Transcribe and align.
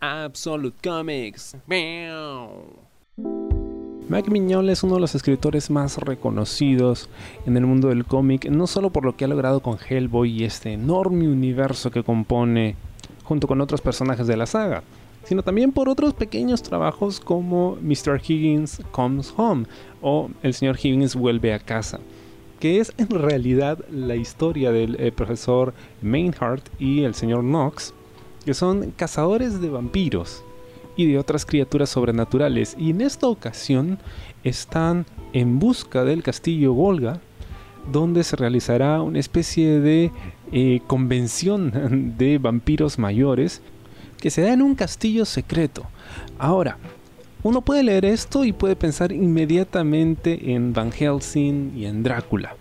Absolute 0.00 0.76
Comics. 0.82 1.56
Mike 4.08 4.30
Mignola 4.30 4.72
es 4.72 4.82
uno 4.82 4.94
de 4.94 5.00
los 5.00 5.14
escritores 5.14 5.70
más 5.70 5.98
reconocidos 5.98 7.08
en 7.46 7.56
el 7.56 7.66
mundo 7.66 7.88
del 7.88 8.04
cómic, 8.04 8.48
no 8.48 8.66
solo 8.66 8.90
por 8.90 9.04
lo 9.04 9.16
que 9.16 9.24
ha 9.24 9.28
logrado 9.28 9.60
con 9.60 9.76
Hellboy 9.78 10.30
y 10.30 10.44
este 10.44 10.72
enorme 10.72 11.28
universo 11.28 11.90
que 11.90 12.02
compone 12.02 12.76
junto 13.24 13.46
con 13.46 13.60
otros 13.60 13.80
personajes 13.80 14.26
de 14.26 14.36
la 14.36 14.46
saga, 14.46 14.82
sino 15.24 15.42
también 15.42 15.72
por 15.72 15.88
otros 15.88 16.14
pequeños 16.14 16.62
trabajos 16.62 17.20
como 17.20 17.76
Mr. 17.82 18.20
Higgins 18.26 18.80
Comes 18.92 19.34
Home 19.36 19.66
o 20.00 20.30
El 20.42 20.54
señor 20.54 20.78
Higgins 20.82 21.14
vuelve 21.14 21.52
a 21.52 21.58
casa, 21.58 22.00
que 22.60 22.80
es 22.80 22.94
en 22.96 23.10
realidad 23.10 23.84
la 23.90 24.16
historia 24.16 24.72
del 24.72 24.98
eh, 24.98 25.12
profesor 25.12 25.74
Mainhardt 26.00 26.66
y 26.78 27.02
el 27.02 27.14
señor 27.14 27.42
Knox, 27.42 27.92
que 28.44 28.54
son 28.54 28.92
cazadores 28.96 29.60
de 29.60 29.68
vampiros 29.68 30.42
y 30.96 31.06
de 31.06 31.18
otras 31.18 31.46
criaturas 31.46 31.90
sobrenaturales, 31.90 32.74
y 32.78 32.90
en 32.90 33.00
esta 33.00 33.28
ocasión 33.28 33.98
están 34.44 35.06
en 35.32 35.58
busca 35.58 36.04
del 36.04 36.22
castillo 36.22 36.72
Volga, 36.72 37.20
donde 37.90 38.24
se 38.24 38.36
realizará 38.36 39.00
una 39.02 39.18
especie 39.18 39.80
de 39.80 40.10
eh, 40.52 40.80
convención 40.86 42.14
de 42.18 42.38
vampiros 42.38 42.98
mayores 42.98 43.62
que 44.18 44.30
se 44.30 44.42
da 44.42 44.52
en 44.52 44.62
un 44.62 44.74
castillo 44.74 45.24
secreto. 45.24 45.84
Ahora, 46.38 46.78
uno 47.42 47.60
puede 47.62 47.84
leer 47.84 48.04
esto 48.04 48.44
y 48.44 48.52
puede 48.52 48.74
pensar 48.74 49.12
inmediatamente 49.12 50.52
en 50.52 50.72
Van 50.72 50.90
Helsing 50.90 51.72
y 51.76 51.86
en 51.86 52.02
Drácula. 52.02 52.56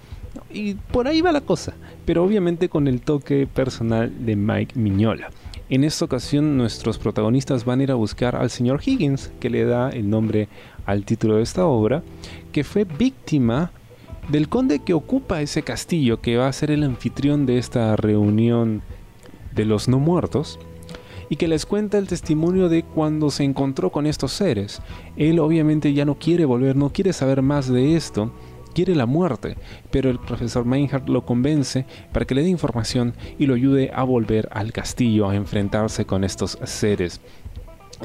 Y 0.52 0.76
por 0.76 1.08
ahí 1.08 1.22
va 1.22 1.32
la 1.32 1.42
cosa, 1.42 1.74
pero 2.06 2.24
obviamente 2.24 2.70
con 2.70 2.88
el 2.88 3.02
toque 3.02 3.48
personal 3.48 4.14
de 4.26 4.36
Mike 4.36 4.80
Miñola. 4.80 5.30
En 5.70 5.84
esta 5.84 6.06
ocasión 6.06 6.56
nuestros 6.56 6.98
protagonistas 6.98 7.66
van 7.66 7.82
a 7.82 7.84
ir 7.84 7.92
a 7.92 7.96
buscar 7.96 8.38
al 8.38 8.50
señor 8.50 8.80
Higgins, 8.86 9.32
que 9.42 9.50
le 9.50 9.66
da 9.66 9.90
el 9.90 10.10
nombre 10.10 10.48
al 10.86 11.04
título 11.04 11.36
de 11.36 11.44
esta 11.44 11.66
obra, 11.66 12.04
que 12.54 12.64
fue 12.64 12.86
víctima 12.86 13.72
del 14.30 14.48
conde 14.48 14.80
que 14.80 14.94
ocupa 14.94 15.42
ese 15.42 15.64
castillo, 15.64 16.22
que 16.22 16.38
va 16.38 16.48
a 16.48 16.54
ser 16.54 16.72
el 16.72 16.84
anfitrión 16.84 17.46
de 17.46 17.58
esta 17.58 17.98
reunión 17.98 18.82
de 19.54 19.66
los 19.66 19.90
no 19.90 20.00
muertos, 20.00 20.58
y 21.30 21.36
que 21.36 21.50
les 21.50 21.66
cuenta 21.66 21.98
el 21.98 22.08
testimonio 22.08 22.70
de 22.70 22.84
cuando 22.84 23.30
se 23.30 23.44
encontró 23.44 23.92
con 23.92 24.06
estos 24.06 24.32
seres. 24.32 24.82
Él 25.18 25.38
obviamente 25.40 25.92
ya 25.94 26.06
no 26.06 26.16
quiere 26.16 26.46
volver, 26.46 26.78
no 26.78 26.94
quiere 26.94 27.12
saber 27.12 27.42
más 27.42 27.68
de 27.68 27.98
esto, 27.98 28.32
quiere 28.78 28.94
la 28.94 29.08
muerte, 29.08 29.58
pero 29.90 30.12
el 30.12 30.20
profesor 30.20 30.64
Meinhardt 30.64 31.10
lo 31.10 31.26
convence 31.26 31.88
para 32.14 32.26
que 32.26 32.36
le 32.36 32.44
dé 32.44 32.50
información 32.50 33.16
y 33.40 33.48
lo 33.48 33.56
ayude 33.56 33.90
a 33.92 34.04
volver 34.04 34.48
al 34.52 34.72
castillo 34.72 35.28
a 35.28 35.36
enfrentarse 35.36 36.06
con 36.06 36.24
estos 36.24 36.60
seres. 36.64 37.20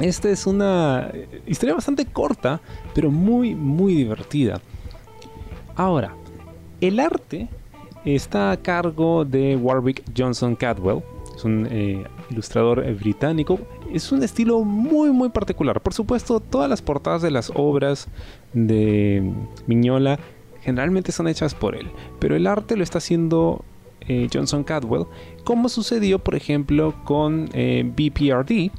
Esta 0.00 0.30
es 0.30 0.46
una 0.46 1.12
historia 1.46 1.74
bastante 1.74 2.06
corta, 2.06 2.62
pero 2.94 3.10
muy, 3.10 3.54
muy 3.54 3.94
divertida. 3.94 4.62
Ahora, 5.76 6.16
el 6.80 7.00
arte 7.00 7.50
está 8.06 8.52
a 8.52 8.56
cargo 8.56 9.26
de 9.26 9.56
Warwick 9.56 10.02
Johnson 10.16 10.56
Cadwell, 10.56 11.02
es 11.36 11.44
un 11.44 11.68
eh, 11.70 12.02
ilustrador 12.30 12.82
británico. 12.94 13.58
Es 13.92 14.10
un 14.10 14.22
estilo 14.22 14.64
muy, 14.64 15.10
muy 15.10 15.28
particular. 15.28 15.82
Por 15.82 15.92
supuesto, 15.92 16.40
todas 16.40 16.70
las 16.70 16.80
portadas 16.80 17.20
de 17.20 17.30
las 17.30 17.52
obras 17.54 18.08
de 18.54 19.34
Miñola 19.66 20.18
generalmente 20.62 21.12
son 21.12 21.28
hechas 21.28 21.54
por 21.54 21.76
él, 21.76 21.90
pero 22.18 22.36
el 22.36 22.46
arte 22.46 22.76
lo 22.76 22.84
está 22.84 22.98
haciendo 22.98 23.64
eh, 24.08 24.28
Johnson 24.32 24.64
Cadwell, 24.64 25.06
como 25.44 25.68
sucedió 25.68 26.18
por 26.18 26.34
ejemplo 26.34 26.94
con 27.04 27.48
eh, 27.52 27.84
BPRD, 27.84 28.70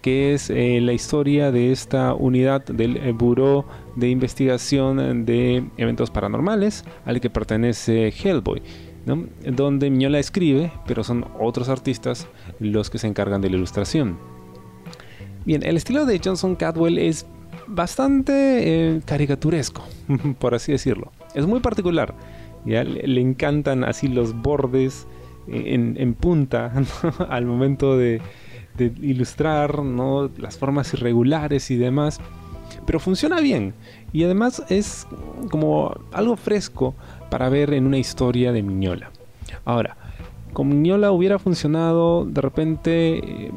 que 0.00 0.32
es 0.32 0.48
eh, 0.50 0.80
la 0.80 0.92
historia 0.92 1.50
de 1.50 1.72
esta 1.72 2.14
unidad 2.14 2.64
del 2.64 3.12
Buró 3.12 3.66
de 3.96 4.08
Investigación 4.08 5.24
de 5.26 5.64
Eventos 5.76 6.10
Paranormales 6.10 6.84
al 7.04 7.20
que 7.20 7.30
pertenece 7.30 8.08
Hellboy. 8.08 8.62
donde 9.04 9.90
Miñola 9.90 10.18
escribe, 10.18 10.72
pero 10.86 11.04
son 11.04 11.26
otros 11.38 11.68
artistas 11.68 12.28
los 12.60 12.90
que 12.90 12.98
se 12.98 13.08
encargan 13.08 13.40
de 13.40 13.50
la 13.50 13.56
ilustración. 13.56 14.18
Bien, 15.44 15.62
el 15.64 15.76
estilo 15.76 16.06
de 16.06 16.20
Johnson 16.22 16.54
Cadwell 16.54 16.98
es 16.98 17.26
bastante 17.66 19.00
caricaturesco, 19.04 19.82
por 20.38 20.54
así 20.54 20.72
decirlo 20.72 21.12
es 21.34 21.46
muy 21.46 21.60
particular. 21.60 22.14
¿ya? 22.64 22.84
Le, 22.84 23.20
encantan 23.20 23.84
así 23.84 24.08
los 24.08 24.34
bordes 24.34 25.06
en, 25.48 26.14
punta 26.14 26.72
al 27.28 27.46
momento 27.46 27.96
de, 27.96 28.20
ilustrar, 28.78 29.82
¿no? 29.82 30.30
las 30.38 30.56
formas 30.56 30.92
irregulares 30.94 31.70
y 31.70 31.76
demás. 31.76 32.20
Pero 32.86 33.00
funciona 33.00 33.40
bien 33.40 33.74
y 34.12 34.24
además 34.24 34.62
es 34.68 35.06
como 35.50 35.94
algo 36.12 36.36
fresco 36.36 36.94
para 37.30 37.48
ver 37.48 37.74
en 37.74 37.86
una 37.86 37.98
historia 37.98 38.52
de 38.52 38.62
Miñola. 38.62 39.10
Ahora, 39.64 39.96
con 40.52 40.68
Miñola 40.68 41.10
hubiera 41.10 41.38
funcionado 41.38 42.24
de 42.24 42.40
repente 42.40 43.18
eh, 43.18 43.50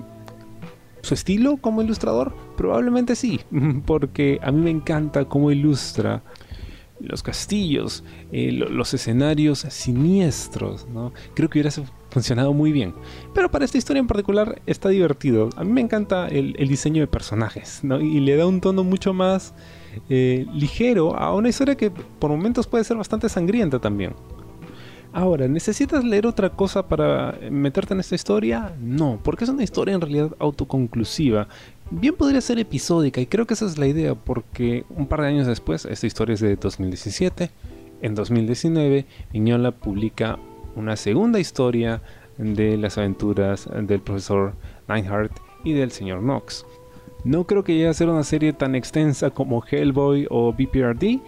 su 1.01 1.13
estilo 1.13 1.57
como 1.57 1.81
ilustrador? 1.81 2.33
Probablemente 2.57 3.15
sí, 3.15 3.41
porque 3.85 4.39
a 4.41 4.51
mí 4.51 4.61
me 4.61 4.71
encanta 4.71 5.25
cómo 5.25 5.51
ilustra 5.51 6.23
los 7.03 7.21
castillos, 7.21 8.03
eh, 8.31 8.51
los 8.51 8.93
escenarios 8.93 9.59
siniestros, 9.69 10.87
¿no? 10.87 11.13
Creo 11.35 11.49
que 11.49 11.59
hubiera 11.59 11.71
funcionado 12.09 12.53
muy 12.53 12.71
bien. 12.71 12.93
Pero 13.33 13.51
para 13.51 13.65
esta 13.65 13.77
historia 13.77 13.99
en 13.99 14.07
particular 14.07 14.61
está 14.65 14.89
divertido. 14.89 15.49
A 15.55 15.63
mí 15.63 15.71
me 15.71 15.81
encanta 15.81 16.27
el, 16.27 16.53
diseño 16.53 17.01
de 17.01 17.07
personajes, 17.07 17.83
¿no? 17.83 17.99
Y 17.99 18.19
le 18.19 18.35
da 18.37 18.47
un 18.47 18.61
tono 18.61 18.83
mucho 18.83 19.13
más 19.13 19.53
eh, 20.09 20.45
ligero 20.53 21.15
a 21.17 21.33
una 21.35 21.49
historia 21.49 21.75
que 21.75 21.91
por 21.91 22.31
momentos 22.31 22.67
puede 22.67 22.83
ser 22.83 22.97
bastante 22.97 23.27
sangrienta 23.29 23.79
también. 23.79 24.13
Ahora, 25.15 25.47
¿necesitas 25.47 26.03
leer 26.03 26.25
otra 26.25 26.49
cosa 26.49 26.87
para 26.87 27.37
meterte 27.51 27.93
en 27.93 27.99
esta 27.99 28.15
historia? 28.15 28.75
No, 28.81 29.19
porque 29.21 29.43
es 29.43 29.49
una 29.51 29.63
historia 29.63 29.93
en 29.93 30.01
realidad 30.01 30.35
autoconclusiva 30.39 31.47
bien 31.99 32.15
podría 32.15 32.41
ser 32.41 32.59
episódica 32.59 33.21
y 33.21 33.27
creo 33.27 33.45
que 33.45 33.53
esa 33.53 33.65
es 33.65 33.77
la 33.77 33.87
idea 33.87 34.15
porque 34.15 34.83
un 34.89 35.07
par 35.07 35.21
de 35.21 35.27
años 35.27 35.47
después, 35.47 35.85
esta 35.85 36.07
historia 36.07 36.33
es 36.33 36.39
de 36.39 36.55
2017, 36.55 37.51
en 38.01 38.15
2019 38.15 39.05
Miñola 39.31 39.71
publica 39.71 40.39
una 40.75 40.95
segunda 40.95 41.39
historia 41.39 42.01
de 42.37 42.77
las 42.77 42.97
aventuras 42.97 43.69
del 43.71 44.01
profesor 44.01 44.55
Nineheart 44.87 45.31
y 45.63 45.73
del 45.73 45.91
señor 45.91 46.21
Knox. 46.21 46.65
No 47.23 47.45
creo 47.45 47.63
que 47.63 47.73
llegue 47.73 47.87
a 47.87 47.93
ser 47.93 48.09
una 48.09 48.23
serie 48.23 48.53
tan 48.53 48.75
extensa 48.75 49.29
como 49.29 49.63
Hellboy 49.63 50.27
o 50.29 50.51
BPRD, 50.51 51.21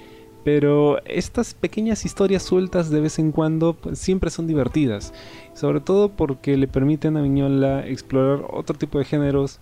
pero 0.43 1.03
estas 1.05 1.53
pequeñas 1.53 2.05
historias 2.05 2.43
sueltas 2.43 2.89
de 2.89 2.99
vez 2.99 3.17
en 3.19 3.31
cuando 3.31 3.73
pues, 3.73 3.99
siempre 3.99 4.29
son 4.29 4.47
divertidas, 4.47 5.13
sobre 5.53 5.79
todo 5.79 6.09
porque 6.09 6.57
le 6.57 6.67
permiten 6.67 7.17
a 7.17 7.21
Miñola 7.21 7.87
explorar 7.87 8.45
otro 8.51 8.77
tipo 8.77 8.97
de 8.99 9.05
géneros 9.05 9.59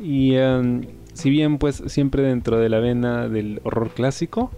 y 0.00 0.34
em, 0.34 0.82
si 1.12 1.30
bien 1.30 1.58
pues 1.58 1.82
siempre 1.86 2.22
dentro 2.22 2.58
de 2.58 2.68
la 2.68 2.78
vena 2.78 3.28
del 3.28 3.60
horror 3.64 3.90
clásico, 3.90 4.50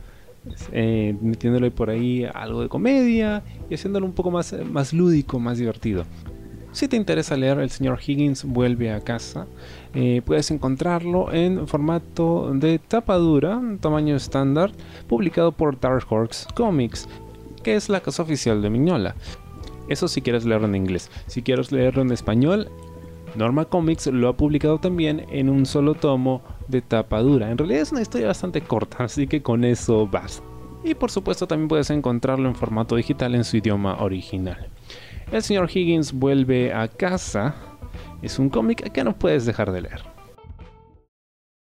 eh, 0.73 1.17
metiéndole 1.21 1.71
por 1.71 1.91
ahí 1.91 2.25
algo 2.35 2.63
de 2.63 2.69
comedia 2.69 3.43
y 3.69 3.75
haciéndolo 3.75 4.07
un 4.07 4.13
poco 4.13 4.31
más, 4.31 4.55
más 4.71 4.93
lúdico, 4.93 5.39
más 5.39 5.59
divertido. 5.59 6.05
Si 6.73 6.87
te 6.87 6.97
interesa 6.97 7.37
leer 7.37 7.59
El 7.59 7.71
señor 7.71 7.99
Higgins 8.05 8.45
vuelve 8.45 8.93
a 8.93 9.01
casa, 9.01 9.47
eh, 9.93 10.23
puedes 10.25 10.51
encontrarlo 10.53 11.33
en 11.33 11.67
formato 11.67 12.53
de 12.55 12.79
tapa 12.79 13.17
dura, 13.17 13.61
tamaño 13.81 14.15
estándar, 14.15 14.71
publicado 15.09 15.51
por 15.51 15.81
Dark 15.81 16.07
Horse 16.09 16.47
Comics, 16.55 17.09
que 17.65 17.75
es 17.75 17.89
la 17.89 18.01
casa 18.01 18.23
oficial 18.23 18.63
de 18.63 18.71
Miñola. 18.71 19.17
Eso 19.89 20.07
si 20.07 20.23
quieres 20.23 20.45
leerlo 20.45 20.69
en 20.69 20.77
inglés. 20.77 21.11
Si 21.27 21.43
quieres 21.43 21.73
leerlo 21.73 22.03
en 22.03 22.13
español, 22.13 22.69
Norma 23.35 23.65
Comics 23.65 24.09
lo 24.09 24.29
ha 24.29 24.37
publicado 24.37 24.79
también 24.79 25.27
en 25.31 25.49
un 25.49 25.67
solo 25.67 25.95
tomo 25.95 26.43
de 26.69 26.83
tapa 26.83 27.21
dura. 27.21 27.51
En 27.51 27.59
realidad 27.59 27.83
es 27.83 27.93
una 27.93 28.03
historia 28.03 28.29
bastante 28.29 28.61
corta, 28.61 28.99
así 29.05 29.27
que 29.27 29.43
con 29.43 29.65
eso 29.65 30.07
basta. 30.07 30.45
Y 30.83 30.95
por 30.95 31.11
supuesto 31.11 31.47
también 31.47 31.69
puedes 31.69 31.91
encontrarlo 31.91 32.49
en 32.49 32.55
formato 32.55 32.97
digital 32.97 33.35
en 33.35 33.45
su 33.45 33.59
idioma 33.59 34.01
original. 34.01 34.69
El 35.31 35.43
señor 35.43 35.71
Higgins 35.73 36.13
vuelve 36.13 36.73
a 36.73 36.89
casa. 36.89 37.55
Es 38.23 38.39
un 38.39 38.49
cómic 38.49 38.91
que 38.91 39.05
no 39.05 39.17
puedes 39.17 39.47
dejar 39.47 39.73
de 39.73 39.83
leer. 39.83 40.20